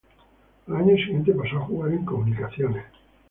[0.65, 2.85] Al año siguiente pasó a jugar en Comunicaciones.